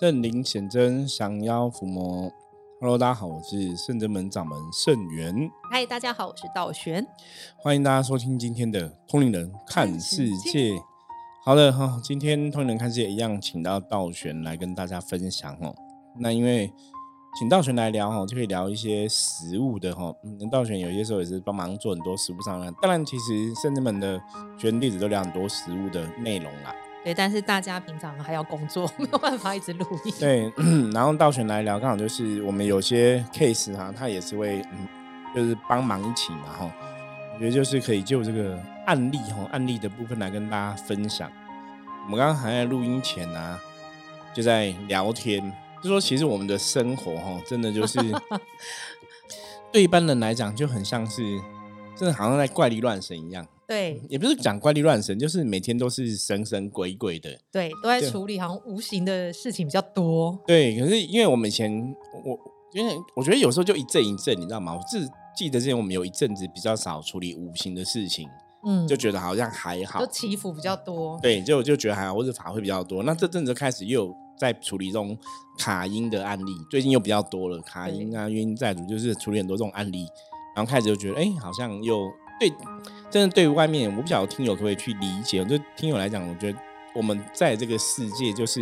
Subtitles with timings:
[0.00, 2.28] 圣灵显真，降妖伏魔。
[2.80, 5.48] Hello，大家好，我是圣真门掌门圣元。
[5.70, 7.06] 嗨，大家好，我是道玄。
[7.56, 10.72] 欢迎大家收听今天的通灵人看世界。
[11.44, 15.72] 好的哈，今天通灵人看世界一样，请到道玄来跟大家分享哦。
[16.18, 16.72] 那因为
[17.38, 20.12] 请道玄来聊哈，就可以聊一些食物的哈。
[20.24, 22.68] 嗯，道玄有些时候也是帮忙做很多食物上的。
[22.82, 24.20] 当然，其实圣真门的
[24.58, 26.74] 学员弟子都聊很多食物的内容啦。
[27.04, 30.14] 对，但是大家平常还要工作， 没有办法一直录音。
[30.18, 30.50] 对，
[30.94, 34.88] 然后道玄来聊，刚好就是我们有些 case 哈，他也是会，嗯，
[35.34, 36.74] 就是帮忙一起嘛哈。
[37.34, 41.30] 我觉得就是可以就这个案例哈，案例的部分来跟大家分享。
[42.04, 43.60] 我们刚刚还在录音前呢，
[44.32, 47.98] 就在聊天，就说其实我们的生活哈，真的就是
[49.70, 51.38] 对一般人来讲就很像是，
[51.94, 53.46] 真的好像在怪力乱神一样。
[53.66, 57.30] 对，也不是讲怪力乱神，就是每天都是神神鬼鬼的。
[57.50, 60.38] 对，都在处理好像无形的事情比较多。
[60.46, 61.72] 对，可是因为我们以前，
[62.24, 62.38] 我
[62.74, 64.74] 因为我觉得有时候就一阵一阵，你知道吗？
[64.74, 68.28] 我自记得之前我们有一阵子比较少处理无形的事情，
[68.66, 71.18] 嗯，就觉得好像还好，就起伏比较多。
[71.22, 73.02] 对，就就觉得还好，或者法会比较多。
[73.02, 75.16] 那这阵子开始又在处理这种
[75.58, 80.06] 卡音的案例，最近又比较多了，卡音啊、冤债主，就是处理很多这种案例，
[80.54, 82.12] 然后开始就觉得，哎，好像又。
[82.40, 82.52] 对，
[83.10, 85.44] 真的对于外面，我不晓得听友可不可以去理解。
[85.44, 86.58] 就听友来讲，我觉得
[86.92, 88.60] 我们在这个世界，就是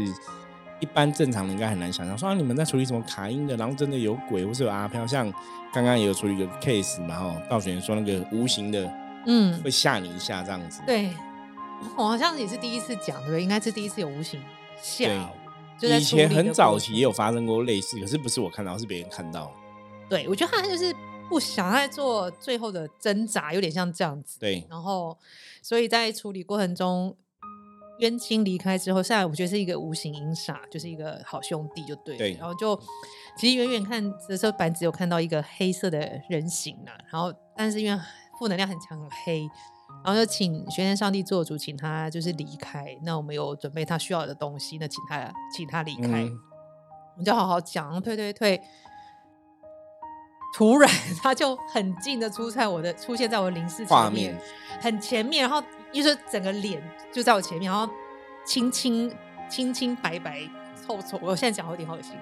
[0.79, 5.33] 一般正常人应该很难想象，说你们在处理什么卡音的，然后真的有鬼或是有阿飘，像
[5.73, 8.93] 刚刚也有处理一个 case 嘛，哈，道玄说那个无形的，
[9.27, 10.83] 嗯，会吓你一下这样子。
[10.87, 11.11] 对，
[11.97, 13.43] 我好像也是第一次讲，对不对？
[13.43, 14.41] 应该是第一次有无形
[14.83, 15.09] 吓。
[15.81, 19.51] 以前很早期也有发生过类似，可是不是我看到，是别人看到。
[20.09, 20.95] 对，我觉得他就是。
[21.33, 24.39] 不想再做最后的挣扎，有点像这样子。
[24.39, 25.17] 对，然后，
[25.63, 27.17] 所以在处理过程中，
[28.01, 32.19] 冤亲离开之后，现在我觉得是一个无形影煞，就是一个好兄弟，就对。
[32.19, 32.35] 对。
[32.35, 32.79] 然后就，
[33.39, 36.93] 其实远远看的时候，板子有看到一个黑色的人形啊。
[37.11, 37.99] 然后，但是因为
[38.39, 39.49] 负能量很强，很黑，
[40.05, 42.95] 然后就请玄天上帝做主，请他就是离开。
[43.05, 48.61] 那我们有准备他需要的东西，那请他请他离开，我们就好好讲，退退退。
[50.53, 50.91] 突然，
[51.23, 54.39] 他就很近的出在我的出现在我的灵视前面，
[54.81, 57.91] 很前面，然后就是整个脸就在我前面，然后
[58.45, 59.11] 清清
[59.49, 60.41] 清清白白
[60.87, 62.13] 臭臭，我现在讲有点好恶心。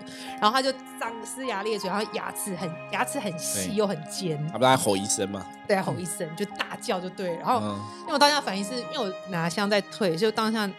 [0.41, 5.45] 然后他就张呲牙咧嘴，然后牙齿很牙齿很细又很尖，他不在吼一声吗？
[5.67, 7.35] 对，吼一声就大叫就对。
[7.37, 7.61] 然后
[8.03, 10.71] 因为我当下反应是因为我拿香在退，就当下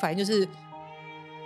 [0.00, 0.48] 反应就是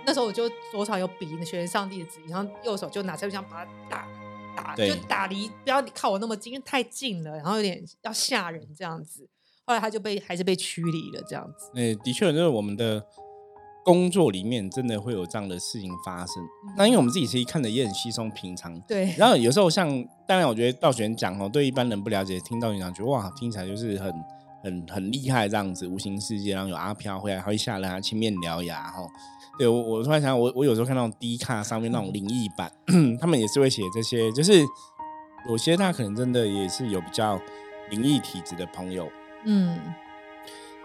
[0.05, 4.07] 那时候我就左手有比那学上帝的指引，然后右手就拿这枪把他打。
[4.55, 9.27] 打就打离，不要靠我那么近，因为太近了，然后有点要吓人这样子。
[9.65, 11.69] 后来他就被还是被驱离了这样子。
[11.75, 13.03] 哎，的确，就是我们的
[13.85, 16.35] 工作里面真的会有这样的事情发生。
[16.77, 18.79] 那因为我们自己其实看的也很稀松平常。
[18.81, 19.13] 对。
[19.17, 19.87] 然后有时候像，
[20.27, 24.13] 当然我觉得道玄讲哦，对一般人不了解，听到你讲觉得哇，听起来就是很
[24.63, 29.01] 很很厉害这样子，无形世界，然后有阿飘会来，会吓人，啊青面獠牙哈。
[29.59, 32.71] 对我，我突然想，我我有时候看那种低卡上面那种灵异版，
[33.19, 34.63] 他们也是会写这些，就是
[35.49, 37.39] 有些他可能真的也是有比较
[37.89, 39.07] 灵异体质的朋友，
[39.45, 39.77] 嗯，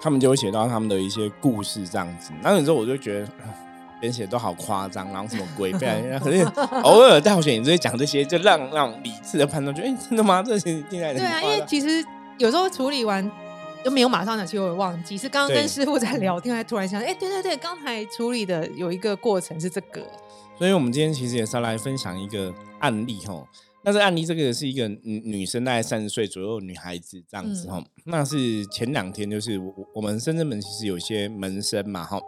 [0.01, 2.33] 他们就会写到他们的一些故事这样子。
[2.43, 3.27] 那有时候我就觉得，
[4.01, 6.43] 别人写都好夸张，然后什么鬼，可是
[6.83, 10.43] 偶尔大学你这些讲这些，就让让理智的判断，觉得哎，真的吗？
[10.43, 12.05] 这些进来对啊，因为其实
[12.37, 13.31] 有时候处理完。
[13.85, 20.03] 就没有马上讲，其实我忘记是刚刚跟师傅在聊天，还突然想，哎，对对对，刚才处理的有一个过程是这个。
[20.59, 23.47] 所以，我们今天其实也是来分享一个案例哈。
[23.85, 27.81] 那这案例这个是一个女女生，大概三十岁左右女孩子这样子哈。
[28.07, 32.19] 那是前两天，就是我我们深圳门其实有些门生嘛哈。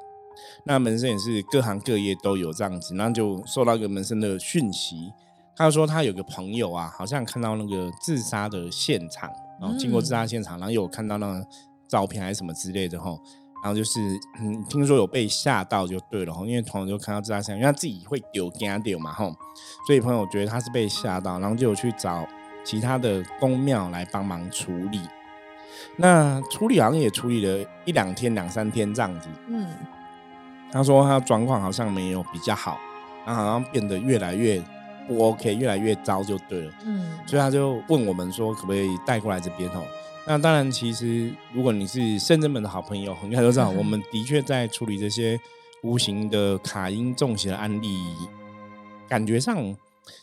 [0.64, 5.10] 那门生也是各行各业都有这样子，然后就收到一个门生的讯息，
[5.56, 9.28] 他说他有个朋友啊，好像看到那个自杀的现场。
[9.60, 11.46] 然后经过自杀现场，然后有看到那个
[11.86, 13.10] 照片还是什么之类的哈，
[13.62, 14.00] 然后就是
[14.40, 19.24] 嗯，听说有被吓到就对了哈，因为朋友就看到自杀现场，因为他自己会丢惊丢嘛哈，
[19.86, 22.26] 所以朋友觉得他是被吓到，然后就有去找
[22.64, 25.00] 其他的公庙来帮忙处理。
[25.96, 29.28] 那处理好像也处理了一两天、两三天这样子。
[29.48, 29.66] 嗯，
[30.70, 32.78] 他说他状况好像没有比较好，
[33.26, 34.62] 然后好像变得越来越。
[35.08, 36.72] 不 OK，越来越糟就对了。
[36.84, 39.82] 嗯，所以他就问我们说，可不可以带过来这边哦？
[40.26, 45.40] 那当然，其实如果你是圣真门的好朋友，应该都知道，我们的确在处理这些
[45.82, 47.88] 无形的卡音中邪的案例。
[49.08, 49.74] 感觉上，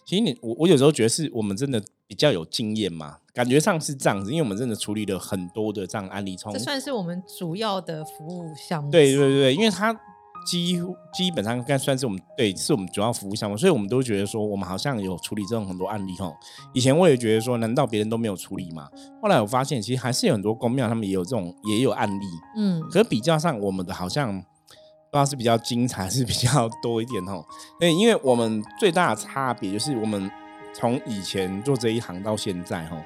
[0.05, 6.37] 其实你我我有时候觉得是我们真的比较有经验嘛，感觉上是这样子，因为我们真的处理了很多的这样案例。
[6.37, 8.91] 从这算是我们主要的服务项目。
[8.91, 9.99] 对对对，因为他。
[10.45, 10.80] 基
[11.12, 16.31] 基本上该算是我们对，是我们主要服务项目，所以我们都觉得说，我们好像有处理这种很多案例哈。
[16.74, 18.88] 以前我也觉得说，难道别人都没有处理吗？
[19.21, 22.25] 后来我发现，其实还是有很多公庙他们也有这种也有案例，
[22.57, 27.44] 嗯，可是比较上我们的好像不知道是比较精彩，是比较多一点哈。
[27.80, 30.30] 对，因为我们最大的差别就是我们
[30.74, 32.97] 从以前做这一行到现在哈，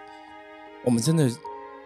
[0.83, 1.29] 我们真的。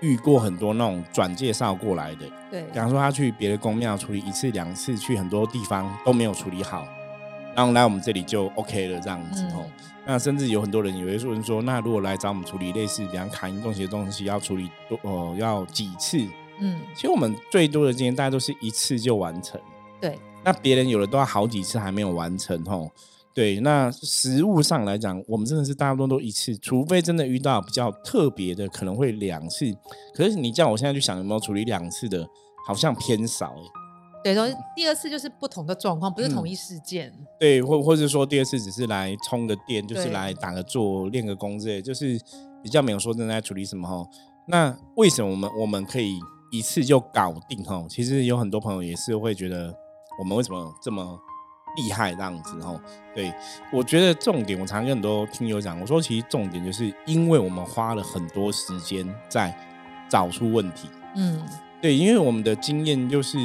[0.04, 6.86] 遇过很多那种转介绍过来的，对，比方说他去别的公庙处理一次两次，去很多地方都没有处理好，
[7.56, 9.66] 然后来我们这里就 OK 了这样子哦。
[10.06, 16.18] 那甚至有很多人以为说，说那如果来找我们处理类似比方卡音东西的东西，要处理多哦要几次？
[16.60, 19.60] 嗯，其实我们最多的经验大家都是一次就完成。
[20.02, 22.92] 对，那别人有的都要好几次还没有完成哦。
[23.34, 29.66] 对，那实物上来讲，我们真的是大多都一次，除非真的遇到比较特别的，可能会两次。
[30.14, 32.24] 可是你叫我现在去想有没有处理两次的，
[32.68, 33.62] 好像偏少哎。
[34.24, 37.12] 对，然后第二次就是不同的状况，不是同一事件。
[37.40, 42.20] 对，或或者说第二次只是来充个电，就是来打个坐、练个功之类，就是
[42.62, 44.08] 比较没有说真的在处理什么哈。
[44.48, 46.20] 那为什么我们我们可以
[46.52, 47.84] 一次就搞定哈？
[47.90, 49.76] 其实有很多朋友也是会觉得，
[50.20, 51.20] 我们为什么这么？
[51.76, 52.80] 厉害这样子哦，
[53.14, 53.34] 对
[53.72, 59.56] 我觉得重点，我常跟很多听友讲，我说其实重点就是因为我们花了很多时间在
[60.10, 61.42] 找出问题，嗯，
[61.82, 63.38] 对，因为我们的经验就是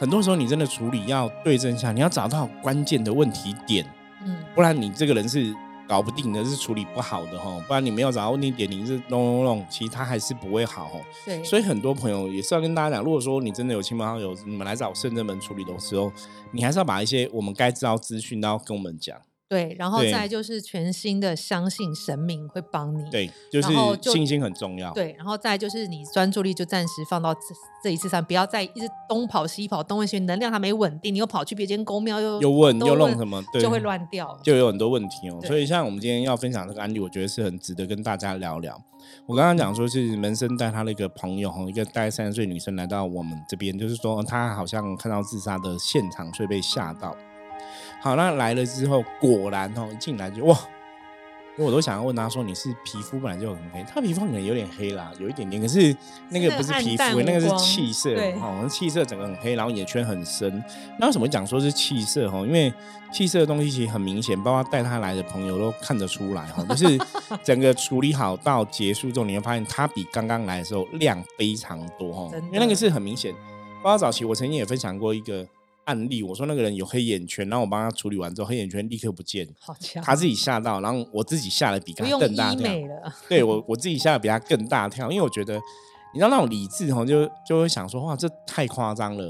[0.00, 3.84] 很多时候你真的处理要对症下，你要找到关键的问题点，
[4.24, 5.54] 嗯，不然你这个人是。
[5.88, 11.00] 搞不定的是处理不好的哈，不然你没有找到问题点，你是弄弄弄，其实它还是不会好。
[11.24, 16.12] 对，所以很多朋友也是要跟大家讲，如果说你真的有亲朋好友，你们来找圣正门处理的时候，
[16.52, 19.16] 你还是要把一些我们该知道资讯然后跟我们讲。
[19.48, 23.10] 对，然后再就是全新的相信神明会帮你。
[23.10, 23.68] 对，就是
[24.02, 24.92] 信心很重要。
[24.92, 27.40] 对，然后再就是你专注力就暂时放到这
[27.82, 35.40] 这一次上，不要再一直东跑西跑，东问西能量还没稳定，你又跑去别间公庙又又问又弄什么，就会乱掉，就有很多问题哦。
[35.46, 38.78] 所以像我们今天要分享这个案例，我觉得是很值得跟大家聊聊。
[39.24, 47.16] 我刚刚讲说是门生带他的一个朋友哈，一个大概三十岁女生来到我们这边，就是说她好像看到自杀的现场，所以被吓到。
[48.00, 50.56] 好，那来了之后，果然哦，一进来就哇，
[51.56, 55.94] 因为我都想要问他说，你是皮肤本来就很黑，他皮肤可能有点黑啦，有一点点，可是
[56.28, 58.10] 那个不是皮肤，那个是气色，
[58.40, 60.62] 哦，气色整个很黑，然后眼圈很深。
[61.00, 62.44] 那为什么讲说是气色哦？
[62.46, 62.72] 因为
[63.12, 66.96] 气色的东西其实很明显，包括带他来的朋友都看得出来哈，就是
[67.42, 73.34] 整个处理好到结束之后，你会发现他比刚刚来的时候亮非常多哈，因为那个是很明显。
[73.82, 75.44] 包括早期我曾经也分享过一个。
[75.88, 80.02] 案例，我说那个人有黑眼圈，然后我帮他处理完之后，黑眼圈立刻不见，好强！
[80.04, 82.70] 他自己吓到，然后我自己吓得比他更大跳。
[83.26, 85.54] 对我，我自己吓得比他更大跳，因为我觉得，
[86.12, 89.28] 你知道那种理智哈，就就会想说，哇，这太夸张了，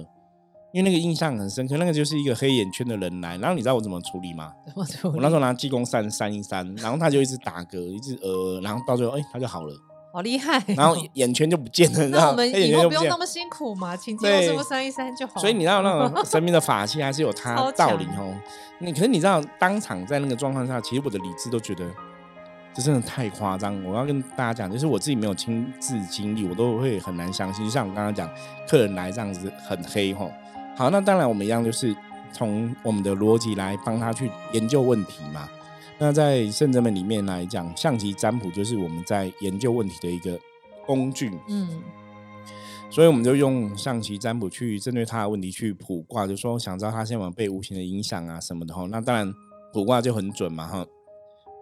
[0.72, 4.52] 因为那个印象很深刻，那个就是一个黑眼圈的人来，然后你知道我怎么处理吗？
[4.75, 9.72] 我那时候拿济公扇扇一扇，然后他就一直打嗝，一直呃，然后到最后，哎，他就好了。
[10.19, 15.41] 好厉害，然后眼圈就不见了， 那我们以后不用那么辛苦嘛，请济公师傅扇一扇就好。
[15.41, 18.35] 所以你知道那种神明的法器还是有 它道理哦。
[18.81, 21.85] 你可是你知道，当场在那个状况下，其实我的理智都觉得
[22.75, 23.81] 这真的太夸张。
[23.85, 27.65] 我要跟大家讲，就是我自己没有亲自经历，我都会很难相信。
[27.65, 28.29] 就像我刚刚讲，
[28.69, 30.32] 客人来这样子很黑吼。
[30.76, 31.94] 好，那当然我们一样就是
[32.32, 35.49] 从我们的逻辑来帮他去研究问题嘛。
[36.00, 40.39] 那在圣者们里面来讲，象棋占卜就是我们在研究问题的一个
[40.87, 41.37] 工具。
[41.49, 41.82] 嗯，
[42.89, 48.87] 所以我们就用象棋占卜去针对他的问题去卜卦，就说想知道他现在被无形的影响啊什么的哈。
[48.89, 49.32] 那当然
[49.72, 50.87] 卜卦就很准嘛哈，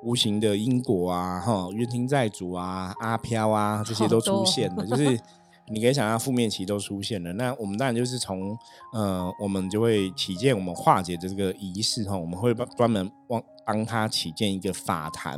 [0.05, 5.19] 无形的因果啊哈，冤亲债主啊、阿飘啊这些都出现了， 就是
[5.73, 7.33] 你可以想象负面期都出现了。
[7.35, 8.57] 那我们当然就是从
[8.93, 13.43] 呃，我们就会起见我们化解的这个仪式哈，我们会专门帮。
[13.67, 15.37] 帮他起建一个法坛，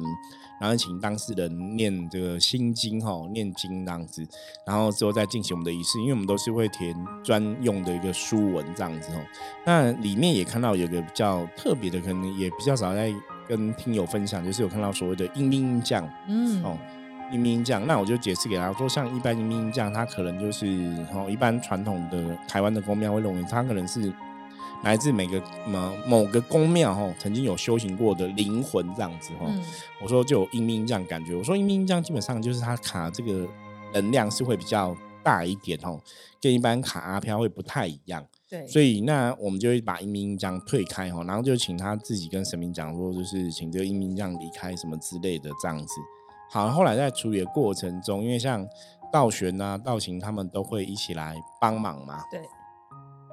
[0.61, 4.23] 然后请当事人念这个心经哈，念经这样子，
[4.67, 6.95] 然后之后再进行我们的仪式，因为我们都是会填
[7.25, 9.21] 专用的一个书文这样子哦。
[9.65, 13.11] 那里面也看到有个比较特别的，可能也比较少在
[13.49, 16.77] 跟听友分享，就是有看到所谓的阴兵将，嗯，哦，
[17.33, 20.67] 阴兵将，那我就解释给他说，像一般阴兵将，他可能就是
[21.13, 24.13] 哦，一般传统的台湾的公庙会认为他可能是。
[24.85, 29.53] 来自每个某某个宫庙哦，曾经有修行过的灵魂这样子哈，
[30.01, 31.35] 我说就有阴兵这样感觉。
[31.35, 33.45] 我说阴兵将基本上就是他卡这个
[33.93, 36.01] 能量是会比较大一点哦，
[36.41, 38.25] 跟一般卡阿飘会不太一样。
[38.49, 45.95] 对，所以那我们就会把阴兵将退开哈，然后就请他自己跟神明讲说，就是请这个阴兵将离开什么之类的这样子。
[46.51, 48.67] 好，后来在处理的过程中，因为像
[49.13, 52.23] 道玄啊、道行他们都会一起来帮忙嘛。
[52.31, 52.41] 对。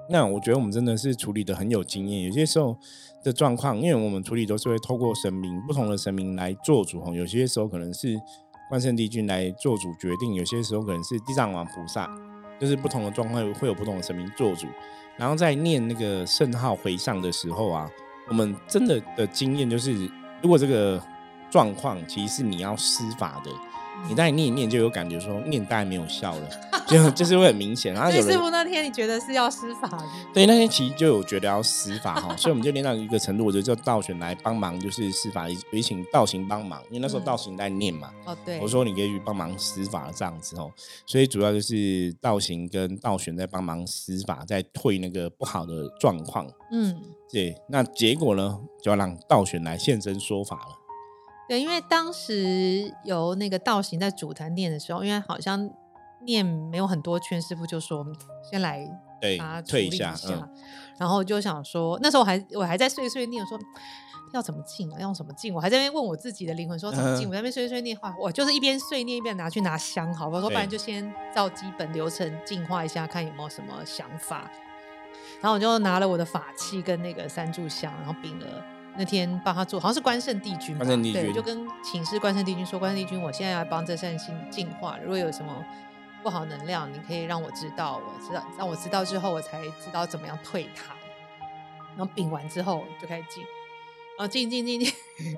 [0.08, 2.24] 那我觉得我们真的是处理的很有经验。
[2.26, 2.78] 有些时候
[3.24, 7.12] 的状况，因为我们处理都是会透过神明不同的神明来做主哈。
[7.12, 8.16] 有些时候可能是
[8.70, 12.08] 万圣帝君来做主决定，有些时候可能是地藏王菩萨，
[12.60, 14.68] 就是不同的状况会有不同的神明做主。
[15.18, 17.90] 然后在念那个圣号回向的时候啊，
[18.30, 19.92] 我们真的的经验就是，
[20.40, 21.02] 如果这个
[21.56, 23.50] 状况其实是你要施法的。
[24.10, 26.50] 你在念一念就有感觉，说念大概没有效了，
[26.86, 27.94] 就就是会很明显。
[27.94, 29.90] 然后有师傅那天你觉得是要施法？
[30.34, 38.12] 对，那天其实就有觉得要施法哈， 所以我们就练到一个程度，我就叫道玄来帮忙，就是施法，也请道行帮忙，因为那时候道行在念嘛。
[38.26, 38.60] 哦，对。
[38.60, 40.70] 我说你可以去帮忙施法这样子哦，
[41.06, 46.46] 所以主要就是道行跟道玄在帮忙施法，在退那个不好的状况。
[46.72, 46.96] 嗯，
[47.32, 47.56] 对。
[47.70, 50.85] 那结果呢，就要让道玄来现身说法了。
[51.48, 55.70] 对，因为当时由那个道行在主坛念的时候，因为好像
[56.22, 58.06] 念没有很多圈，师傅就说
[58.50, 58.88] 先来
[59.22, 59.38] 对
[59.68, 60.16] 退一下，
[60.98, 63.60] 然后就想说，那时候我还我还在碎碎念说
[64.34, 65.54] 要怎么进啊，用什么进？
[65.54, 67.28] 我还在那边问我自己的灵魂说怎么进？
[67.28, 74.50] 我在那边碎碎念话，我就是一边碎念一边拿去拿香，好，我说不然就先照基本流程净化一下，看有没有什么想法。
[75.42, 78.75] 然后我就拿了我的法器跟那个三炷香，然后禀了。
[78.98, 80.86] 那天帮他做，好像是关圣帝君吧？
[80.86, 85.66] 对，就跟请示关圣帝君说：“关圣帝君，我现在要帮这扇心净化，如果有什么
[86.24, 90.96] 不好能量，你可以让我知道，我知道，让我知道之后，我才知道怎么样退它。”
[91.98, 93.44] 然后禀完之后就开始进，
[94.18, 94.94] 然后进进进进，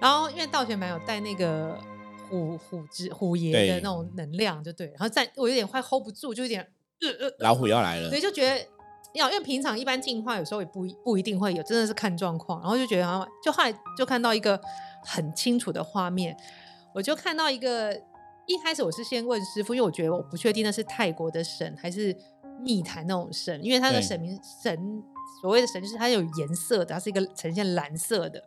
[0.00, 1.78] 然后因为道玄蛮有带那个
[2.28, 6.68] 虎虎之虎爷的那种能量，就对，然后在我有点快 hold 不住，就有点
[7.38, 8.66] 老虎要来了，对，就觉得。
[9.14, 12.60] 要因为平常一般进化有时候也不不一定会有，真的是看状况。
[12.60, 14.58] 然后就觉得，啊，就后来就看到一个
[15.04, 16.34] 很清楚的画面，
[16.94, 17.94] 我就看到一个
[18.46, 22.16] 一开始我是先问师傅，因为我觉得我不确定那是泰国的神还是
[22.58, 25.02] 密坛那种神，因为他的神明神
[25.42, 28.42] 所谓的神就是它有颜色的，它是一个呈现蓝色的，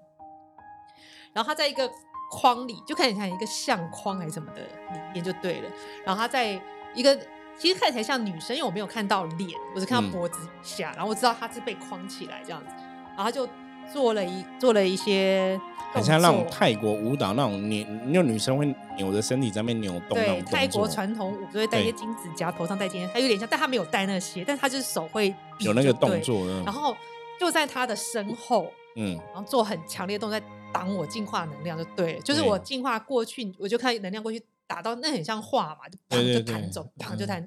[1.31, 1.87] 然后它在一个
[2.31, 5.69] 框里，就看起来像一个相框还是什么的里面就对了，
[6.03, 6.59] 然后它在
[6.95, 7.15] 一个。
[7.57, 12.73] 其实看起来像女生，因为我没有看到脸，我只看到脖子下，然后我知道她是被框起来这样子，
[13.15, 13.47] 然后就
[13.91, 15.59] 做了一做了一些，
[15.93, 26.95] 很像那种泰国舞蹈那种扭，那女生会扭着身体在那边扭动那种泰国传统舞都会戴一些金指甲，头上戴金，它有点像，但她没有戴那些，但她就是手会有那个动作，然后
[27.39, 34.43] 就在她的身后，嗯，然后做很强烈动作在挡我净化能量，就对，就是我净化过去，我就看能量过去。
[34.67, 37.43] 打到那很像画嘛，就砰就弹走，砰就弹。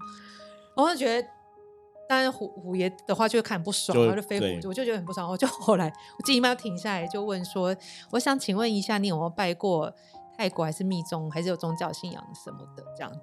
[0.76, 1.28] 我就觉得，
[2.08, 5.28] 当然虎虎爷的话就会看不爽，然后就飞虎，我就觉得很不爽。
[5.28, 7.76] 我就后来我自己慢慢停下来，就问说
[8.12, 9.92] ：“我想请问一下，你有没有拜过
[10.37, 13.20] 泰国还是密宗，还是有宗教信仰什么的这样子？”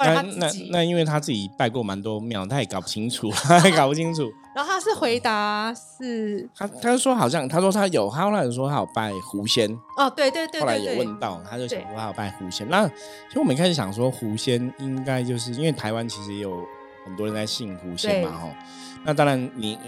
[0.00, 4.30] 那那那，因为他自己拜过蛮多庙，他也搞不清楚， 他也搞不清楚。
[4.54, 9.70] 然后他是回答是，他他说好像他说他有，他后来说他有拜狐仙。
[9.96, 10.60] 哦，对对对。
[10.60, 12.68] 后来有问到，他就想说他有拜狐仙。
[12.68, 16.64] 那其实我们一开始想说狐仙应该就是因为台湾其实也有
[17.04, 18.48] 很多人在信狐仙嘛，哈。
[19.04, 19.78] 那当然你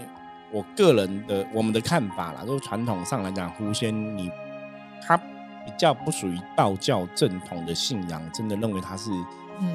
[0.51, 4.31] 我个人的我们的看法啦，就是传统上来讲，狐仙你
[5.05, 9.11] 他比较不属于道教正统的信仰，真的认为他是。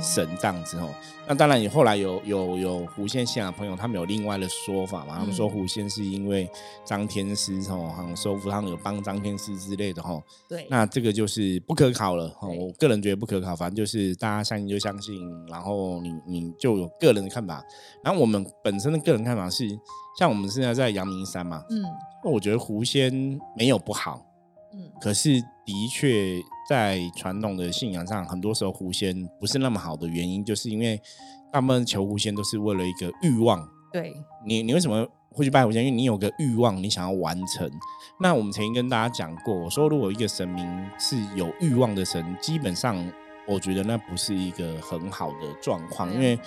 [0.00, 0.88] 神这样子哦，
[1.26, 5.16] 那当然也后来有有有狐仙信仰朋友，他们有另外的说法嘛？
[5.18, 6.48] 他们说狐仙是因为
[6.84, 10.22] 张天师哦，好像收服他们有帮张天师之类的哈。
[10.48, 12.48] 对，那这个就是不可考了哈。
[12.48, 17.62] 我个人觉得不可考，反正就是大家相信就相信，然后你你就有个人的看法。
[18.04, 19.68] 然后我们本身的个人看法是，
[20.18, 21.82] 像我们现在在阳明山嘛，嗯，
[22.24, 23.12] 那我觉得狐仙
[23.56, 24.24] 没有不好，
[24.72, 26.40] 嗯，可是的确。
[26.68, 31.00] 在传统的信仰上，很多时候狐仙不是那么好的原因，就是因为
[31.50, 33.66] 大部分求狐仙都是为了一个欲望。
[33.90, 35.82] 对，你你为什么会去拜狐仙？
[35.82, 37.70] 因为你有个欲望，你想要完成。
[38.20, 40.66] 那我们曾经跟大家讲过，我说如果一个神明
[40.98, 42.96] 是有欲望的神，基本上
[43.46, 46.38] 我觉得那不是一个很好的状况，因为。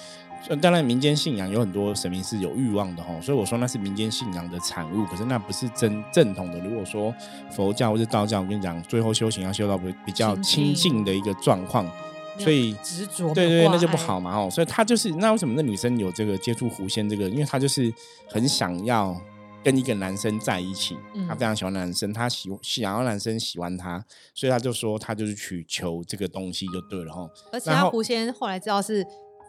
[0.62, 6.60] 当然，民间信仰有很多神明是有欲望的哈，所以我说那是民间信仰的产物，可是那不是真正统的。
[6.60, 7.14] 如果说
[7.52, 11.90] 佛教或者道教，我跟你讲，最后修行要修到比比较清净的一个状况，
[12.38, 14.50] 所以执着对对，那就不好嘛哦。
[14.50, 17.30] 所以他就是那为什么那女生有这个接触狐仙这个？
[17.30, 17.94] 因为她就是
[18.28, 19.16] 很想要
[19.64, 27.30] 跟一个男生在一起，她非常喜欢男生，她喜想要男生喜欢她，所以她就说她就是去求这个东西就对了哈。
[27.54, 29.06] 而且狐仙后来知道是。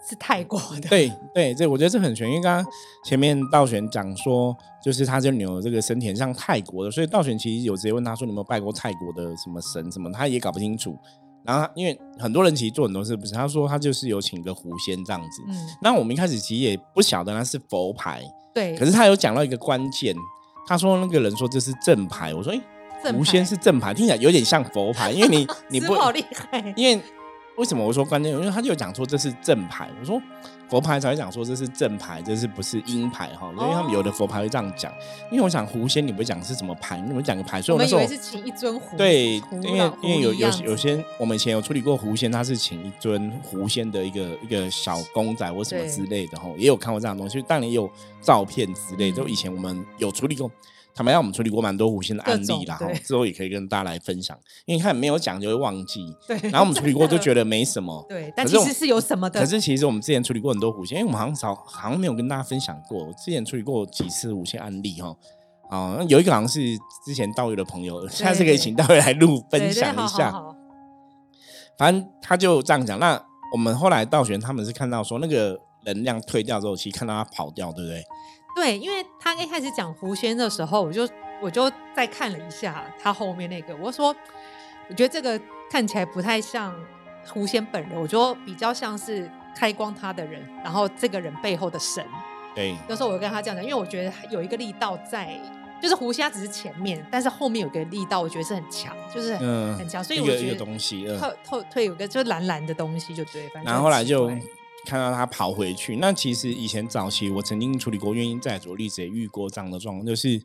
[0.09, 2.73] 是泰国的，对对，这我觉得这很悬，因为刚刚
[3.05, 10.99] 前面道玄讲说，就是他就扭这个身体像泰国的，所以道玄其实有直接问他说，你有没有拜过泰国的什么神什么，他也搞不清楚。
[11.45, 15.43] 然后因为很多人其实做很多事不是，他说他就是有请个狐仙这样子。
[15.49, 18.77] 嗯，那我们一开始其实也不晓得那是佛牌，对。
[18.77, 20.17] 可是他有讲到一个关键，
[20.67, 27.01] 他说那个人说这是正牌，我说哎，狐仙是正牌，听起来有点像佛牌，因为你 你不好厉害，因为。
[27.57, 28.33] 为什么我说关键？
[28.33, 29.89] 因为他就讲说这是正牌。
[30.01, 30.21] 我说
[30.71, 33.51] 佛牌才会讲说这是正牌，这是不是阴牌哈？
[33.51, 34.91] 因为他们有的佛牌会这样讲。
[35.31, 37.61] 因为我想狐仙，你不会讲是什么牌，你怎么讲个牌？
[37.61, 38.97] 所以我以为是请一尊狐。
[38.97, 47.91] 对，因为因为有有有些我们以前有处理过狐仙，他是请一尊狐仙的一个一个小公仔或什么之类的哈，也有看过这样的东西，当然也有
[48.23, 49.13] 照片之类。
[49.13, 50.51] 就以前我们有处理过。
[50.95, 54.37] 坦白讲，我们处理过蛮多狐仙的案例啦，之后也可以跟大家来分享。
[54.67, 56.37] 因为你看没有讲就会忘记， 对。
[56.51, 58.33] 然后我们处理过就觉得没什么， 对。
[58.37, 59.41] 但其实是有什么的。
[59.41, 63.13] 可是其实我们之前处理过很多狐仙，因为我们好像少，好像没有跟大家分享过。
[63.15, 65.17] 之前处理过几次狐仙案例哈，
[65.71, 66.61] 啊，有一个好像是
[67.05, 70.35] 之前道友的朋友，下次可以请道友来录分享一下。
[71.79, 72.99] 反正他就这样讲。
[72.99, 73.21] 那
[73.55, 78.05] 我们后来道玄他们是看到说那个能量退掉之后，其实看到他跑掉，对不对？
[78.55, 81.09] 对，因为他一开始讲狐仙的时候，我就
[81.41, 84.15] 我就再看了一下他后面那个，我说
[84.89, 85.41] 我觉得这个
[85.71, 86.75] 看起来不太像
[87.27, 92.05] 狐仙本人，我觉得比较像是开光他的人，然后这个人背后的神。
[92.55, 95.41] 对，有时候我跟他这样讲，因为我觉得有一个力道在，
[95.81, 104.31] 就是狐仙只是前面，但是后面有个力道，我觉得是很强，就是很强，所以我觉得东西透透退有个就蓝蓝的东西就对，然后后来就。
[104.85, 110.43] 看到他跑回去，那其实以前早期我曾经处理过原因在主例子，也遇过这样的状况，就是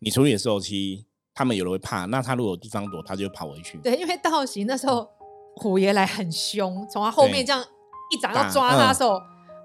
[0.00, 3.78] 你处理的时候，其实他们有人会怕，那他如果有地方躲，他就跑回去。
[3.78, 5.08] 对，因为道行那时候
[5.56, 7.64] 虎爷来很凶，从他后面这样
[8.10, 9.20] 一掌要抓他的时候，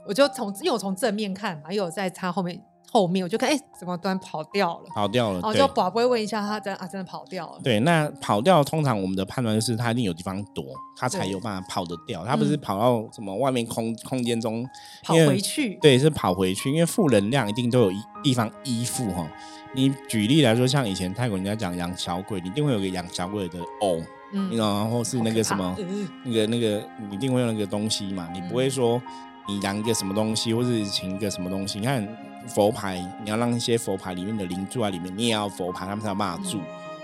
[0.07, 2.63] 我就从因为我从正面看嘛，又有在他后面。
[2.93, 4.83] 后面我就看，哎，怎么突然跑掉了？
[4.93, 7.59] 跑掉了，然后就宝贝问一下他，真啊，真的跑掉了。
[7.63, 10.65] 对，那跑掉，通常我们的判断就是他一定有地方躲，
[10.97, 12.25] 他才有办法跑得掉。
[12.25, 14.67] 他不是跑到什么外面空空间中
[15.03, 15.79] 跑回去？
[15.81, 19.25] 对，是跑回去，因为负能量一定都有地方依附哈。
[19.73, 24.01] 你举例来说，像以前泰国人家讲养小鬼，你一定会有个养小鬼的偶，
[24.33, 25.77] 嗯，然后是那个什么，
[26.25, 29.01] 那个那个，你一定会有那个东西嘛，你不会说。
[29.47, 31.79] 你养一个什么东西，或是请一个什么东西？
[31.79, 32.07] 你看
[32.47, 36.59] 佛牌，你要让一些佛牌里面的灵住在里面，你也要佛牌，他们才有办法住，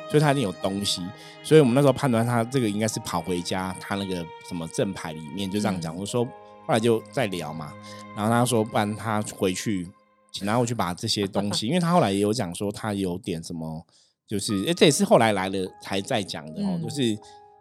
[0.10, 1.06] 所以他一定有东西。
[1.44, 5.96] 所以我们那时候判断他这个应该是跑回家，他那个什么正牌里面就这样讲。
[5.96, 7.74] 我说后来就再聊嘛，
[8.16, 9.88] 然后他说不然他回去，
[10.32, 13.86] 请他回去把这些东西， 因为他后来也有讲说他有点什么，
[14.28, 17.18] 就是哎这也是后来来了才在讲的哦，就是。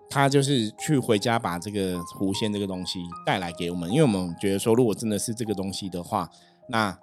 [0.08, 6.28] 他就是去回家把这个狐仙这个东西带来给我们，因为我们觉得说，如果真的是这个东西的话，
[6.68, 6.96] 那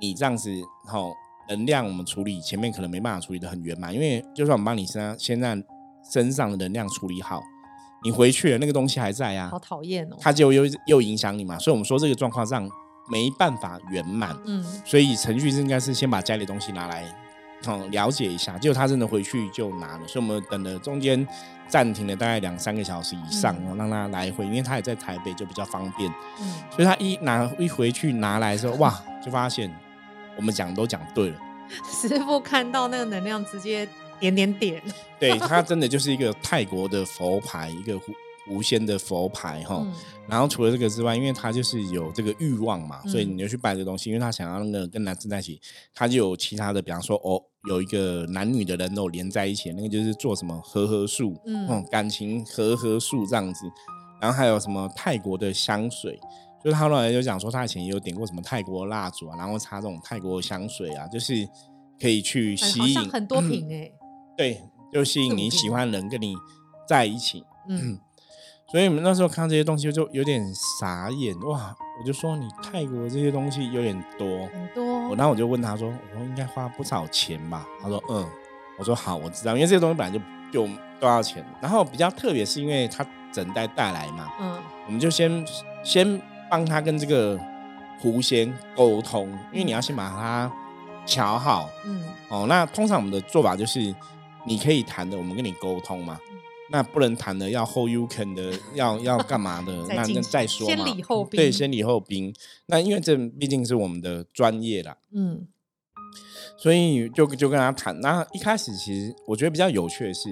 [0.00, 0.50] 你这样子
[0.86, 1.12] 吼
[1.48, 5.56] 能量我们处理前面可能没办法处理的很圆满，因为就算我们帮你身上现在
[6.12, 7.40] 身上的能量处理好，
[8.04, 12.68] 你回去了那个东西还在啊，好讨厌哦，他就又又影响你嘛，所以我们说这个状况上
[13.10, 17.04] 没办法圆满，嗯，所以程序是应该是先把家里东西拿来。
[17.66, 21.26] 嗯，了解一下，结果他真的回去就拿了，所以我们等了中间
[21.68, 26.10] 暂停了大概两三个小时以上，让他来回，因为他也在台北，就比较方便。
[26.40, 29.70] 嗯，所以他一拿一回去拿来的时候，哇，就发现
[30.36, 31.38] 我们讲都讲对了。
[31.84, 33.86] 师傅看到那个能量，直接
[34.18, 34.82] 点点点。
[35.18, 38.00] 对他真的就是一个泰国的佛牌，一个。
[38.48, 39.86] 无限的佛牌哈，
[40.28, 45.60] 然后除了这个之外，因为他就是有这个欲望嘛，所以你就去拜这个东西，因为他想要那个跟男生在一起，
[45.94, 53.66] 他就有其他的，比方说哦，有一个男女的人偶连在一起，那个就是做什么和合术，嗯，感情和合术这样子，
[54.20, 56.18] 然后还有什么泰国的香水，
[56.64, 61.46] 就是他后来就讲说他以前也有点过什么泰国蜡烛啊，然后擦这种泰国香水啊，就是
[62.00, 63.92] 可以去吸引很多瓶哎，
[64.36, 66.34] 对，就吸引你喜欢人跟你
[66.88, 67.98] 在一起，嗯。
[68.70, 71.76] 所以我们那时候看到这些东西就有点傻眼哇！
[71.98, 75.08] 我就说你泰国这些东西有点多，很多。
[75.08, 78.26] 我然后我就问他说：“我说应该花不少钱吧？”他说：“嗯。”
[78.78, 81.44] 我说：“好，我知道，因为这些东西本来就就多少钱。
[81.60, 85.44] 然后比较特别是因为他整袋带来嘛，嗯，我们就先
[85.84, 87.38] 先帮他跟这个
[87.98, 90.50] 狐仙沟通，因为你要先把它
[91.04, 93.94] 调好，嗯，哦，那通常我们的做法就是
[94.44, 96.18] 你可以谈的，我们跟你沟通嘛。”
[96.72, 99.72] 那不能谈的，要 hold you can 的， 要要干嘛的？
[99.88, 100.76] 那那再说嘛。
[100.76, 101.36] 先礼后兵。
[101.38, 102.32] 对，先礼后兵。
[102.66, 105.48] 那因为这毕竟是我们的专业啦，嗯，
[106.56, 108.00] 所以就就跟他谈。
[108.00, 110.28] 那一开始其实我觉得比较有趣的是，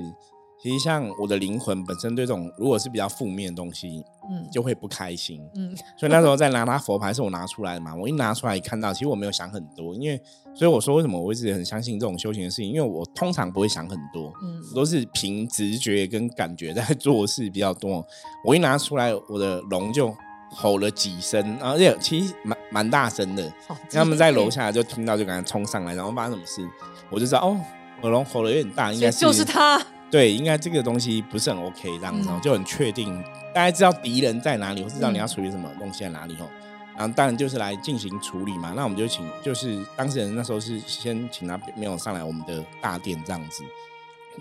[0.61, 10.21] 其实像我的灵魂本身对这种如果是比较负面的东西，嗯，就会不开心，嗯，所以那时候在拿他佛牌是我拿出来的嘛，我一拿出来看到，其实我没有想很多，因为
[10.55, 18.05] 所以我说为什么我一直很相信这种修行的事情，因为我通常不会想很多，嗯，都是凭直觉跟感觉在做事比较多。
[18.45, 20.13] 我一拿出来，我的龙就
[20.51, 23.53] 吼了几声，而且其实蛮蛮大声的，
[23.93, 26.69] 他们在楼下就听到就赶快冲上来，然后发生什么事，
[27.11, 27.57] 我就知道哦，
[28.01, 29.81] 我龙吼的有点大，应该是就是他。
[30.11, 33.23] 对，应该这个东西不是很 OK，这样子就很确定，
[33.55, 36.49] 大家知道敌人在哪里，或知道你要处理什么东西在哪里哦。
[36.97, 38.73] 然后当然就是来进行处理嘛。
[38.75, 43.63] 那我们就请，就是当事人那时候是先请他没有上来我们的大殿这样子，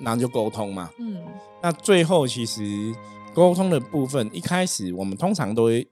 [0.01, 0.89] 然后就沟通嘛。
[0.99, 1.21] 嗯。
[1.61, 2.95] 那最后其实
[3.33, 5.87] 沟通的部分，一开始我们通常都会。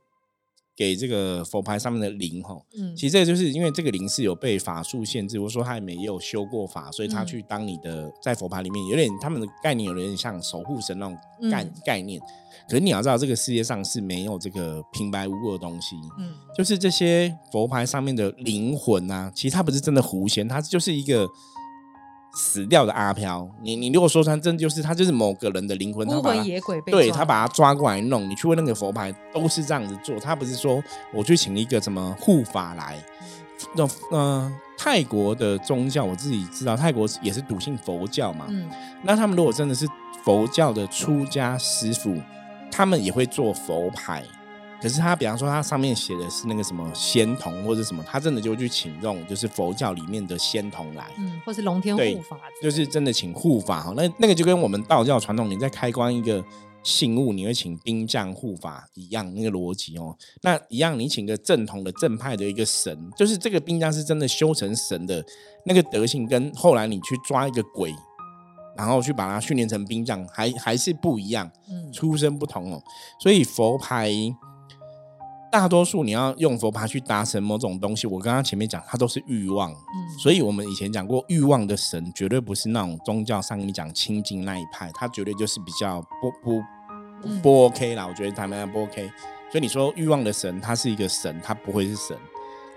[0.76, 11.18] 给这个佛牌上面的灵哈，嗯，其实这个就是因为这个灵是有被法术限制，或者说他也没有修过法，所以他去当你的在佛牌里面有点他们的概念有点像守护神那种
[11.50, 12.20] 概概念。
[12.68, 21.28] 可是你要知道，这个世界上是没有这个平白无故的东西，嗯，就是这些佛牌上面的灵魂啊，其实它不是真的狐仙，它就是一个。
[22.36, 28.30] 死掉的阿飘，你你如果说穿，真就是他就是某个人的灵魂，孤魂野鬼，对他把他抓过来弄。
[28.30, 30.19] 你去问那个佛牌，都是这样子做。
[30.19, 33.02] 他不是说我去请一个什么护法来，
[33.76, 38.45] 那嗯，泰国的宗教我自己知道，泰国也是笃信佛教嘛。
[38.50, 38.69] 嗯，
[39.04, 39.88] 那他们如果真的是
[40.24, 42.21] 佛教的出家师傅，
[42.69, 44.24] 他们也会做佛牌。
[44.86, 53.91] 可是他，比方说，他上面写的是那个什么仙童或者什么，他真的就去请这种就是佛教里面的仙童来，嗯，或是龙天护法，就是真的请护法哈。
[53.98, 56.45] 那那个就跟我们道教传统，你在开光一个
[56.84, 60.15] 信物，你会请兵将护法一样，那个逻辑哦。
[60.43, 65.26] 那一样，你请个正统的正派的一个神，就是这个兵将是真的修成神的
[65.65, 67.91] 那个德性，跟后来你去抓一个鬼，
[68.78, 72.80] 然后去把它训练成兵将，还还是不一样，嗯，出身不同哦。
[73.19, 74.12] 所以佛牌。
[75.56, 79.72] 大多数你要用佛牌去达成某种东西，我刚刚前面讲，它都是欲望。
[79.72, 86.62] 嗯，所以我们以前讲过，欲望的神绝对不是那种宗教上你讲清净那一派，它绝对就是比较不不
[87.41, 88.06] 不 OK 啦。
[88.06, 89.10] 我觉得他们不 OK。
[89.50, 92.18] 所以你说欲望的神，他是一个神，他不会是神。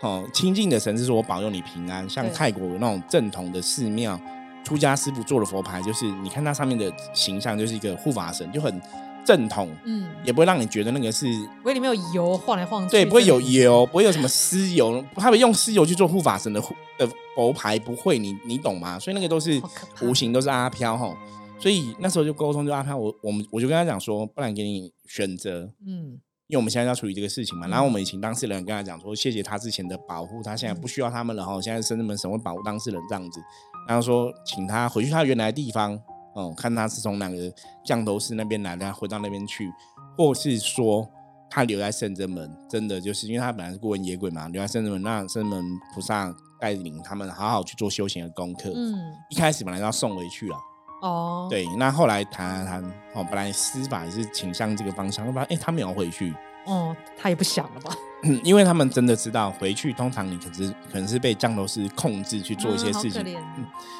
[0.00, 2.08] 哦，清净的神是说我保佑你平安。
[2.08, 4.18] 像泰国有那种正统的寺庙，
[4.62, 8.80] 出家师傅做的佛牌，就是你看它上面的形象，就是一个护法神，就很。
[9.28, 11.26] 正统，嗯，也不会让你觉得那个是，
[11.60, 16.58] 不会里面有油晃来晃去，对，不会有油，不会有什么尸油，他们用尸油去做护法神的
[16.98, 18.98] 的佛牌，不会，你你懂吗？
[18.98, 19.60] 所以那个都是
[20.00, 21.14] 无形，都是阿飘哈。
[21.58, 27.66] 所以那时候就沟通，就阿飘，我我们我就跟他讲说，不然给你选择，嗯，因为我们现在要处理这个事情嘛。
[27.68, 31.60] 然后我们请当事人跟他讲说，谢谢他之前的保护，他现在不需要他们了哈。
[31.60, 33.40] 现在深圳门神会保护当事人这样子，
[33.86, 36.00] 然后说请他回去他原来的地方。
[36.38, 37.52] 哦，看他是从哪个
[37.84, 39.68] 降头师那边来的，回到那边去，
[40.16, 41.08] 或是说
[41.50, 48.70] 他留在圣真门，真的就是因为他本来是孤魂野鬼嘛，留在圣真门，让圣真门菩萨带领他们好好去做修行的功课。
[48.72, 48.94] 嗯，
[49.30, 50.56] 一开始本来要送回去了，
[51.02, 56.32] 哦，对，那后来谈谈谈，哦，本来司法也是倾向这个方向，发现哎，他没有回去，
[56.68, 57.96] 哦，他也不想了吧。
[58.42, 63.24] 因为他们真的知道回去，通常你可是可能是被降头师控制去做一些事情，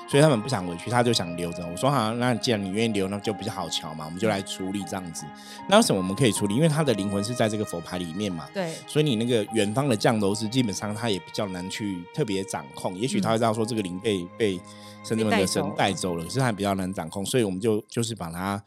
[0.09, 1.65] 所以他们不想回去，他就想留着。
[1.65, 5.25] 我说好，那既然你愿意留，那就比较好瞧嘛，我们就来处理这样子。
[5.69, 6.57] 那为什么我们可以处理？
[6.57, 12.99] 因为他的灵魂是在这个佛牌里面嘛，对，所以你那个远方的降头师基本上他也比较难去特别掌控。
[12.99, 14.61] 也许他会知道说这个灵被被
[15.05, 18.61] 圣人的神带走了，可是他比较难掌控，所以我们就就是把它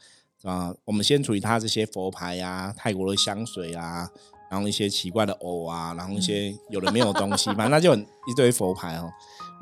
[0.44, 4.08] 啊，我们先处理他这些佛牌啊，泰国的香水啊。
[4.50, 9.10] 然后一些奇怪的偶啊，然后一些有的没有东西，反正那就一堆佛牌哦。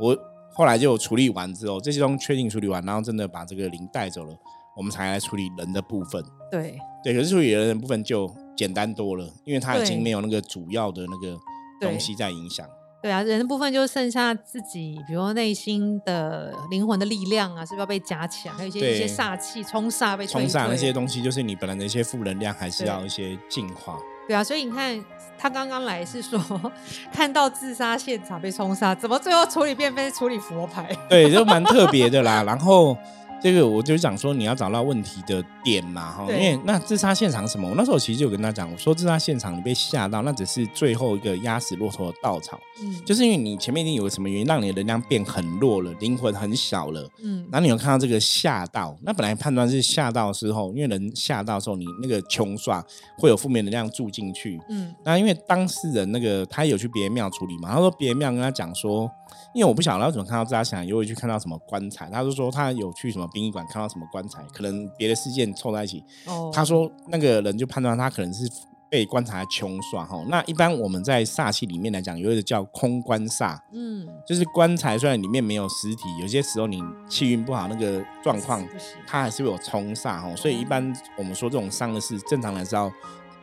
[0.01, 0.19] 我
[0.53, 4.37] 后来就处理完之后，这些东西确定处理完，然后真的把这个灵带走了，
[4.77, 6.21] 我们才来处理人的部分。
[6.51, 11.38] 对对，可是处理人的部分就简单多了，因为他已经没有那个主要的那个
[11.81, 12.66] 东西在影响。
[13.03, 18.55] 对啊，人的部分就剩下自己，比如内心的灵魂的力量啊，是不是要被加强？
[18.55, 23.97] 还有一些一些煞气冲煞被冲煞那些东西，就是你本来的一些负能量，还是要一些净化。
[24.29, 25.03] 对啊，所以你看，
[25.39, 26.39] 他刚刚来是说
[27.11, 30.95] 看到自杀现场被冲杀，怎么最后处理变非处理佛牌？
[31.09, 32.43] 对，就蛮特别的啦。
[32.43, 32.97] 然后。
[33.42, 37.68] 这个我就讲说，你要找到问题的点嘛，哈，因为那自杀现场什么？
[37.68, 52.85] 我那时候其实就跟他讲，我说自杀现场你被吓到，那只是最后一个压死骆驼的稻草，嗯，就是因为你前面一定有个什么原因让你的能量变很弱了，灵魂很小了，嗯，然后你有看到这个吓到，那本来判断是吓到之后，因为人吓到时候，你那个穷刷
[53.16, 59.11] 会有负面能量住进去，嗯，那因为当事人那个他有去别庙处理嘛，他说别庙跟他讲说。
[59.55, 62.09] 因为我不晓得他怎么看到自杀现场，又会去看到什么棺材。
[62.11, 66.05] 他就说他有去什么殡仪馆看到什么棺材，可能别的事件凑在一起。
[66.27, 68.51] 哦，他说那个人就判断他可能是。
[68.90, 78.66] 被棺材穷算哈，那一般我们在煞气里面来讲，有一个叫空棺煞，嗯，就是棺材虽然里面没有尸体，有些时候你气运不好，那个状况
[79.07, 82.93] 它还是会有冲煞哈，所以一般我们说这种伤的是正常来说要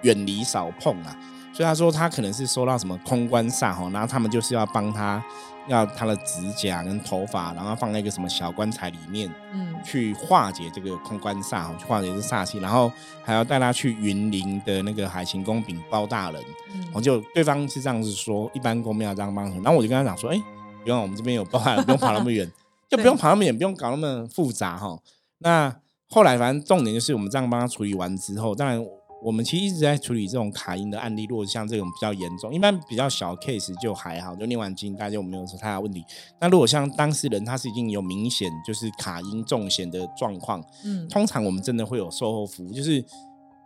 [0.02, 1.18] 远离少碰啊。
[1.54, 5.24] 所以他说他可能是收到什么空棺煞哈，然后他们就是要帮他。
[5.68, 12.92] 要他的指甲跟头发，然后放在一个什么小棺材里面，嗯，去化解这个空棺煞，去化解这煞气，然后
[13.24, 16.42] 还要带他去云林的那个海晴宫禀包大人，
[16.74, 20.42] 嗯，我就对方是这样子说，一般公庙这样帮，然后我就跟他讲说，哎，
[20.84, 22.50] 不用，我们这边有包大人，不用跑那么远，
[22.90, 24.98] 就不用跑那么远，不用搞那么复杂哈。
[25.40, 25.76] 那
[26.10, 28.84] 后来反正重点就是我们这样帮他处理完之后，当然。
[29.20, 36.06] 我们其实一直在处理这种卡音的案例，如果像这种比较严重，一般比较小 case 就还好，就念完经大家就没有什么太大问题。
[36.40, 43.04] 那如果像当事人他是已经有明显就是卡音重险的状况，嗯，通常我们真的会有售后服务，就是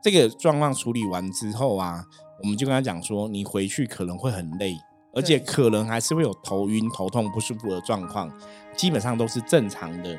[0.02, 2.02] 这个状况处理完之后啊，
[2.42, 4.78] 我们就跟他讲说，你回去可能会很累，
[5.14, 8.32] 而且可能还是会有头晕、头痛、不舒服的状况，
[8.78, 10.12] 基本上都是正常的。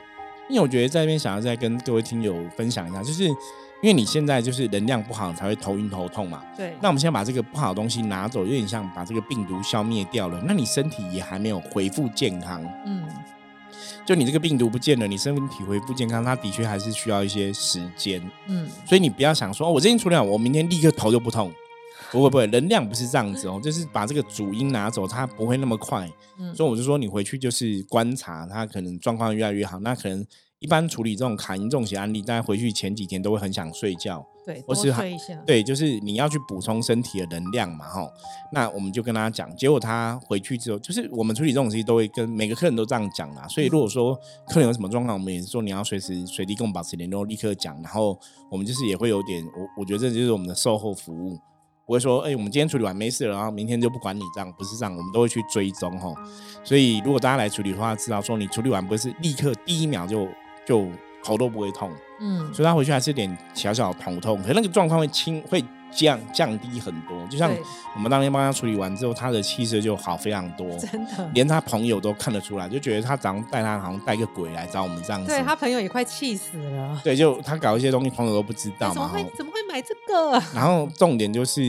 [0.50, 3.30] 因为我觉得在这边想要再跟各位听友分享一下，就是。
[3.82, 6.40] 因为你现在就是能量不好，才会头晕头痛嘛。
[6.56, 6.72] 对。
[6.80, 10.40] 那我们现在把这个不好的东西拿走，有点像把这个病毒消灭掉了。
[10.46, 12.64] 那你身体也还没有恢复健康。
[12.86, 13.04] 嗯。
[14.06, 18.22] 就你这个病毒不见了，你身体恢复健康，它的确还是需要一些时间。
[18.46, 18.68] 嗯。
[18.86, 21.52] 所以你不要想说，我今天处理好，我明天立刻头就不痛。
[22.12, 26.08] 不会不会，能量不是这样子哦，就是把这个主因拿走，它不会那么快。
[26.38, 26.54] 嗯。
[26.54, 30.24] 所以我就说，你回去就是观察，它可能状况越来越好，那可能。
[30.62, 38.08] 一般处理这种卡因中邪案例，大家回去前几天都会很想睡觉，对，或是睡一下，对，就是你要去补充身体的能量嘛，哈。
[38.52, 43.44] 那我们就跟他讲，结果他回去之后，就是我们处理这种事情都会跟每个客人都这样讲啦。
[43.48, 44.14] 所以如果说
[44.46, 47.74] 客人有什么状况，我们也是说你要随时随地跟我们保持联络，立刻讲。
[47.82, 48.16] 然后
[48.48, 51.36] 我们就是也会有点，我我觉得这就是我们的售后服务，
[51.86, 56.14] 不会说，哎，我们今天处理完没事了，然后明天就不管你这样，不是这样，我们都会去追踪吼。
[56.62, 60.28] 所以如果大家来处理的话，知道说你处理完不是立刻第一秒就。
[60.66, 60.86] 就
[61.24, 67.26] 头都不会痛，嗯，所以他回去还是有点小小头痛，可是那个状况会轻，会降降低很多。
[67.28, 67.50] 就像
[67.94, 75.28] 我们当天帮他处理完之后，他的气色就好非常多，真的，连他朋友都看得出来，就觉得他早上带他好像带个鬼来找我们这样子。
[75.28, 77.00] 对他朋友也快气死了。
[77.04, 78.94] 对，就他搞一些东西，朋友都不知道嘛。
[78.94, 80.42] 怎么会怎么会买这个？
[80.54, 81.62] 然后重点就是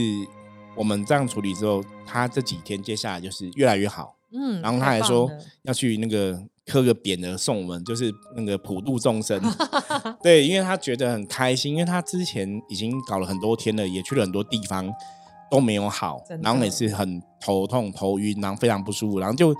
[0.74, 4.16] 我们这样处理之后，他这几天接下来就是越来越好。
[4.32, 5.30] 嗯，然后他还说
[5.62, 6.42] 要去那个。
[6.66, 9.40] 刻个匾的送我们，就是那个普度众生，
[10.22, 14.90] 对，因为他觉得很开心，因为他之前已经搞了很多天了，也去了很多地方
[15.50, 19.54] 都没有好，然后也是很头痛、头晕，然后非常不舒服，然后就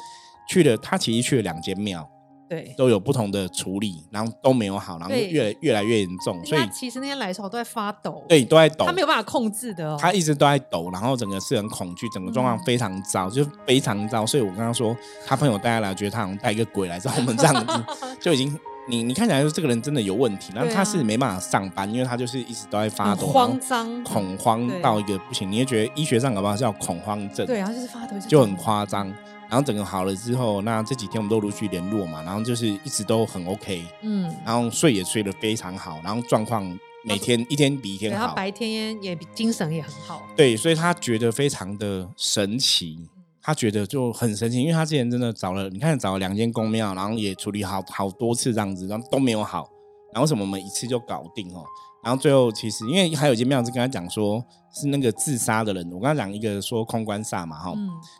[0.49, 2.09] 去了，他其实去了两间庙。
[2.49, 6.45] 对，都有不同的处理，然后都没有好，然后越越来越严重。
[6.45, 14.27] 所以其实那些来的时候都在发抖，对，都在抖，他没有办法控制的，他一直都在抖，然后整个是很恐惧，整个状况非常糟，就非常糟。
[14.27, 17.85] 所以我刚刚说，他朋友带来，觉得他好像带一个鬼来找我们这样子，
[18.21, 29.11] 就已经你你看起来说这个人真的有问题，然后他是没办法上班，因为他就是一直都在发抖，慌张、恐慌到一个不行，你也觉得医学上搞不好叫恐慌症，对，然后就是发抖，就很夸张。
[29.49, 36.65] 然后整个好了之后，那这几天我们都陆续联络嘛，然后就是一直都很 OK，嗯，然后睡也睡得非常好，然后状况
[37.05, 42.99] 每天一天比一天好，他白天也精神也很好，对，所以他觉得非常的神奇，
[43.43, 49.69] 他觉得就很神奇，因为他之前真的找了，你看找了两间公庙，然后也处理好好多次这样子，然后都没有好，
[50.15, 51.63] 然后什么我们一次就搞定哦。
[52.03, 57.73] 然后最后其实因为还有一间庙是跟他讲说是那个自杀的人，我跟他讲一个说空关煞嘛哈，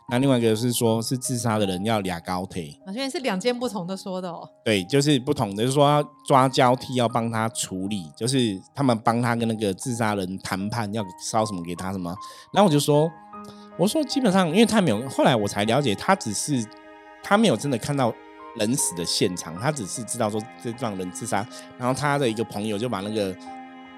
[0.09, 4.49] 那另外一个是说是自杀的人要俩高铁，啊，现在是两件不同的说的哦。
[4.63, 12.11] 对，就是不同的，就是说要抓交替要帮他处理，就是他们帮他跟那个自杀人谈判要烧什么给他什么。
[12.51, 13.07] 然后我就说，
[13.77, 16.65] 我说基本上因为他没有，后来我才了解他只是
[17.21, 18.11] 他没有真的看到
[18.55, 21.45] 人死的现场，他只是知道说这让人自杀，
[21.77, 23.35] 然后他的一个朋友就把那个。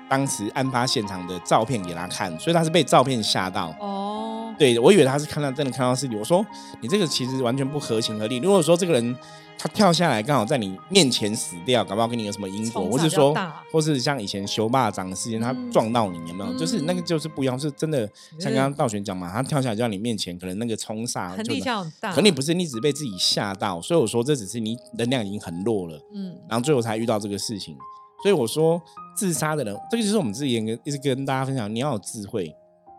[0.09, 3.75] 当时案发现场的照片给他看，所以他是被照片吓到。
[3.79, 6.15] 哦，对我以为他是看到真的看到尸体。
[6.15, 6.45] 我说
[6.81, 8.37] 你这个其实完全不合情合理。
[8.37, 9.15] 如果说这个人
[9.59, 13.35] 他跳下来刚好在你面前死掉，搞不好跟你有什么因果，或是说，
[13.71, 16.53] 或是像以前修霸掌的事件，他撞到你有没有？
[16.55, 18.07] 就是那个就是不一样，是真的。
[18.39, 22.13] 像刚刚道玄讲嘛，他跳下来在你面前，可能那个冲煞力量很大。
[22.13, 23.81] 可你不是，你只被自己吓到。
[23.81, 25.99] 所以我说这只是你能量已经很弱了。
[26.13, 27.75] 嗯，然后最后才遇到这个事情。
[28.23, 28.81] 所以我说，
[29.15, 32.53] 自杀的人，这个就是我们之前跟一直跟大家分享，你要有智慧。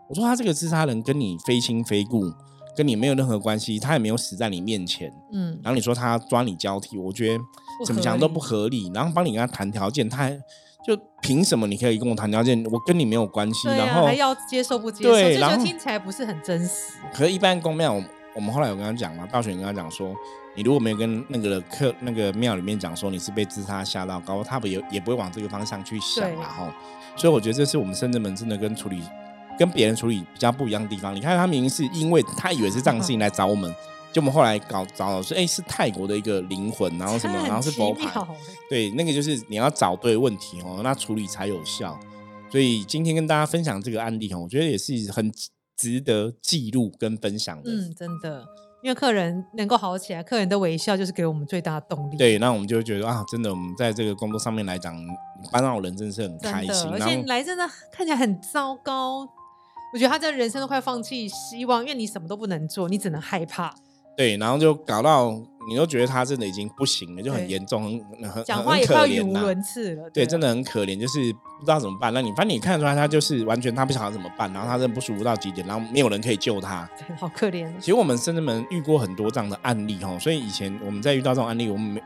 [0.07, 2.23] 我说他这个自杀人跟你非亲非故，
[2.75, 5.59] 跟你没有任何关系，他也没有死在你面前，嗯。
[5.63, 7.43] 然后你说他抓你交替，我觉得
[7.85, 10.31] 怎么讲都不合理，然后帮你跟他谈条件，他还
[10.85, 12.63] 就凭什么你可以跟我谈条件？
[12.71, 15.11] 我跟你没有关系，然后还要接受不接受？
[15.11, 16.93] 对，然后听起来不是很真实。
[17.13, 18.01] 可是，一般公庙，
[18.33, 20.15] 我们后来有跟他讲嘛，道玄跟他讲说，
[20.59, 26.67] 你如果没有跟那个客那个庙里面讲说你是被自杀吓到高，他不也也不会往这个方向去想，然后，
[27.15, 29.01] 所以我觉得这是我们深圳门真的跟处理。
[29.57, 33.73] 跟别人处理比较不一样的地方，你看他明明是因为他以为是藏信来找我们，
[34.11, 38.09] 就我们后来搞找老师，哎，是泰国的一个灵魂，然后什么， 然后是佛牌，
[38.69, 41.97] 对，那个就是你要找对问题哦，那处理才有效。
[42.49, 45.31] 所以今天跟大家分享这个案例哦，我觉得也是很
[45.77, 47.69] 值得记录跟分享的。
[47.69, 48.45] 嗯，真的，
[48.81, 52.17] 因为客人能够好起来，客人的微笑就是给我们最大的动力。
[52.17, 54.95] 对，那我们就觉得啊，真的，我们在这个工作上面来讲，
[55.51, 59.27] 帮到人真的是很开心，而且来真的看起来很糟糕。
[59.91, 63.73] 我觉得他这人生都快放弃希望，因为你什么都不能做，你只能害怕。
[64.19, 65.31] 对，然后就搞到
[65.69, 67.83] 你都觉得他真的已经不行了，就很严重，
[68.19, 70.09] 很很讲话也快语无伦次了。
[70.09, 72.13] 对，真的很可怜，就是不知道怎么办。
[72.13, 76.85] 那你反正你看出来，他就是完全他不晓得怎么办，然后他真的不舒服到极点，然后没有人可以救他，
[77.17, 77.65] 好可怜。
[77.79, 82.03] 其实我们深圳们遇过很多这样的案例哦，所以以前我们在遇到这种案例，我们没，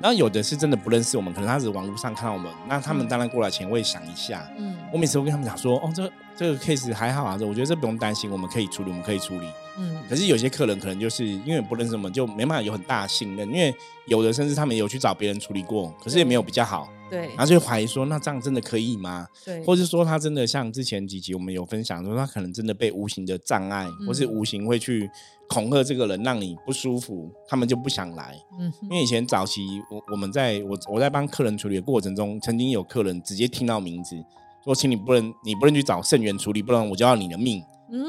[0.00, 4.48] 然后有的是真的不认识我们，可能他是网络上看到我们，那他们当然过来前会想一下。
[4.58, 6.10] 嗯，我每次都跟他们讲说，哦，这。
[6.36, 9.46] 这个 case 还好啊，我觉得这不用担心，我们可以处理，我们可以处理。
[9.78, 13.72] 嗯，可是有些客人可能就是因为不认识我们，就没办法有很大的信任，因为
[14.06, 16.88] 有的甚至他们有去找别人处理过，可是也没有比较好。
[17.08, 19.28] 对，然后就怀疑说，那这样真的可以吗？
[19.44, 25.08] 对，或是说他真的像之前几集我们有分享说，他可能真的被无形的障碍，或是无形会去
[25.48, 28.36] 恐吓这个人，让你不舒服，他们就不想来。
[28.58, 34.16] 嗯，因为以前早期我我们在我我在帮客人处理的过程中，曾经有客人直接听到名字。
[34.64, 37.62] 说，请你不能，你不能去找圣元处理，不然我就要你的命。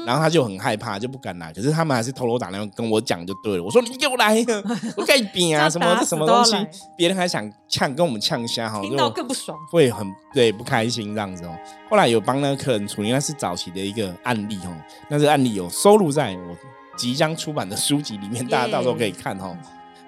[0.04, 1.52] 然后他就很害怕，就不敢来。
[1.52, 3.62] 可是他们还是偷偷打电话跟我讲就对了。
[3.62, 4.34] 我说你又来，
[4.96, 6.56] 我盖饼啊，什么什么东西，
[6.96, 11.54] 别人还想呛，跟我们呛下哈，听到更不爽，会很对不开心这样子哦。
[11.90, 14.74] 后来有帮那个客人处理，那是早期的一个案例哦。
[15.08, 16.56] 那这案例有收录在我
[16.96, 19.56] 即将出版的书籍里面， 大家到时候可以看哦。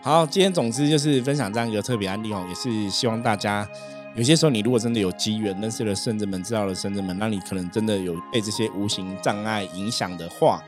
[0.00, 3.68] 好，今天总之就是分享这样一个特别案例哦，也是希望大家。
[4.14, 10.62] 有些时候，你如果真的有机缘认识了圣人们，知道了圣人们，那你可能真的有被这些无形障碍影响的话，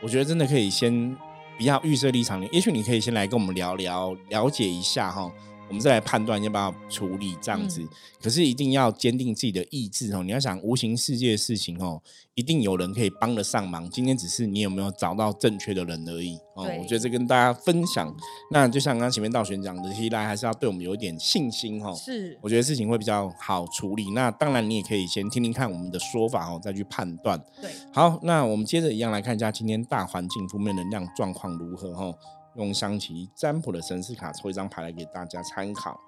[0.00, 1.16] 我觉得真的可以先
[1.56, 5.30] 不要预设立场，也许你可以先来跟我们聊聊，了解一下哈。
[5.68, 7.82] 我们再来判断要不要处理这样子，
[8.22, 10.22] 可是一定要坚定自己的意志哦。
[10.22, 12.00] 你要想无形世界的事情哦，
[12.34, 13.88] 一定有人可以帮得上忙。
[13.90, 16.64] 今天只是你有没有找到正确的人而已哦。
[16.78, 18.14] 我觉得这跟大家分享，
[18.50, 21.94] 那就像刚刚前面道玄讲的，其实还是要对我们有一点信心哦。
[21.94, 24.10] 是，我觉得事情会比较好处理。
[24.10, 27.42] 那当然，你也可以先听听看我们的说法哦，再去判断。
[27.60, 32.14] 对，好，那我们接着一样来看一下今天大环境负面能量状况如何哈。
[32.54, 36.00] 用象棋占卜的神士卡抽一张牌来给大家参考。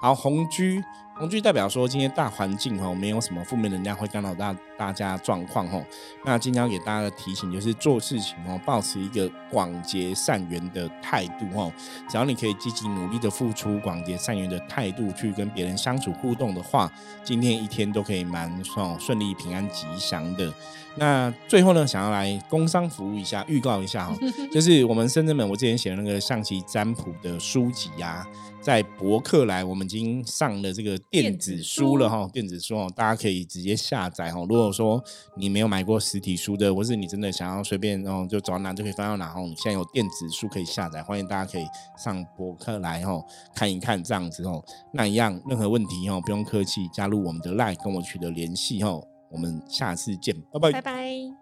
[0.00, 0.82] 好，红居，
[1.20, 5.84] 红居代表说今天大环境哦，没有什么负面能量会干扰大大家状况哦。
[6.24, 11.70] 那今天要给大家的提醒就是做事情哦，保持一个广结善缘的态度哦。
[12.08, 16.90] 只要你可以积极努力的付出，广结善缘的态度去跟别人相处互动的话，
[17.22, 20.50] 今天一天都可以蛮顺顺利、平安、吉祥的。
[20.96, 24.16] 那最后呢，想要来工商服务一下，预告一下哈，
[24.50, 28.26] 就是我们深圳门我之前写的那个象棋占卜的书籍呀。
[28.60, 34.38] 在博客来，我们已经上了这个电子书了哈，电子书哦，大家可以直接下载哈。
[34.48, 35.02] 如果说
[35.36, 41.66] 你没有买过实体书的，或是你真的想要随便哦，就走到哪就可以翻到哪哦，现在有电子书可以下载，欢迎大家可以
[41.98, 44.64] 上博客来哦看一看这样子哦。
[44.92, 49.02] 那一样，任何问题哦，不用客气，加入我们的 LINE 跟我取得联系哦。
[49.32, 51.39] 我们下次见，拜拜，拜拜。